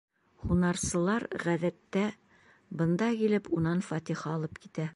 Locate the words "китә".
4.65-4.89